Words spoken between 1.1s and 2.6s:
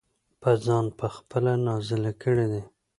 خپله نازلې کړي